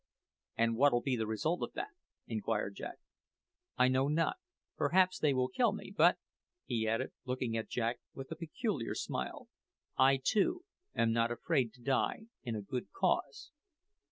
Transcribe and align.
"And 0.57 0.77
what'll 0.77 1.03
be 1.03 1.15
the 1.15 1.27
result 1.27 1.61
of 1.61 1.73
that?" 1.73 1.91
inquired 2.25 2.73
Jack. 2.75 2.97
"I 3.77 3.87
know 3.87 4.07
not. 4.07 4.37
Perhaps 4.75 5.19
they 5.19 5.31
will 5.31 5.47
kill 5.47 5.73
me; 5.73 5.93
but," 5.95 6.17
he 6.65 6.87
added, 6.87 7.11
looking 7.23 7.55
at 7.55 7.69
Jack 7.69 7.99
with 8.15 8.31
a 8.31 8.35
peculiar 8.35 8.95
smile, 8.95 9.47
"I 9.99 10.17
too 10.17 10.65
am 10.95 11.11
not 11.11 11.29
afraid 11.29 11.71
to 11.73 11.83
die 11.83 12.21
in 12.41 12.55
a 12.55 12.63
good 12.63 12.91
cause!" 12.91 13.51